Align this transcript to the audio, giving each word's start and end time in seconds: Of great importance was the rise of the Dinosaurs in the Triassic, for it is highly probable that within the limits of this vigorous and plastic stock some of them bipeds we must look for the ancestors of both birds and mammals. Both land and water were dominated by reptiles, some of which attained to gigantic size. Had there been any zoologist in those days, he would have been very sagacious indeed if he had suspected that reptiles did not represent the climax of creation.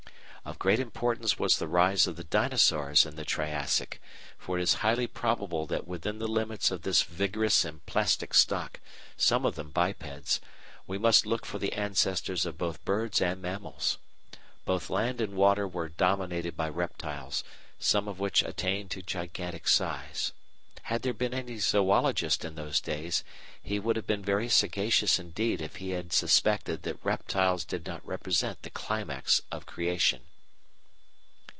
Of 0.43 0.57
great 0.57 0.79
importance 0.79 1.37
was 1.37 1.57
the 1.59 1.67
rise 1.67 2.07
of 2.07 2.15
the 2.15 2.23
Dinosaurs 2.23 3.05
in 3.05 3.15
the 3.15 3.23
Triassic, 3.23 4.01
for 4.39 4.57
it 4.57 4.63
is 4.63 4.73
highly 4.81 5.05
probable 5.05 5.67
that 5.67 5.87
within 5.87 6.17
the 6.17 6.27
limits 6.27 6.71
of 6.71 6.81
this 6.81 7.03
vigorous 7.03 7.63
and 7.63 7.85
plastic 7.85 8.33
stock 8.33 8.79
some 9.15 9.45
of 9.45 9.53
them 9.53 9.69
bipeds 9.69 10.41
we 10.87 10.97
must 10.97 11.27
look 11.27 11.45
for 11.45 11.59
the 11.59 11.73
ancestors 11.73 12.43
of 12.47 12.57
both 12.57 12.83
birds 12.83 13.21
and 13.21 13.39
mammals. 13.39 13.99
Both 14.65 14.89
land 14.89 15.21
and 15.21 15.35
water 15.35 15.67
were 15.67 15.89
dominated 15.89 16.57
by 16.57 16.69
reptiles, 16.69 17.43
some 17.77 18.07
of 18.07 18.19
which 18.19 18.41
attained 18.41 18.89
to 18.91 19.03
gigantic 19.03 19.67
size. 19.67 20.33
Had 20.85 21.03
there 21.03 21.13
been 21.13 21.35
any 21.35 21.59
zoologist 21.59 22.43
in 22.43 22.55
those 22.55 22.81
days, 22.81 23.23
he 23.61 23.77
would 23.77 23.95
have 23.95 24.07
been 24.07 24.25
very 24.25 24.49
sagacious 24.49 25.19
indeed 25.19 25.61
if 25.61 25.75
he 25.75 25.91
had 25.91 26.11
suspected 26.11 26.81
that 26.81 27.05
reptiles 27.05 27.63
did 27.63 27.85
not 27.85 28.03
represent 28.05 28.63
the 28.63 28.71
climax 28.71 29.43
of 29.51 29.67
creation. 29.67 30.21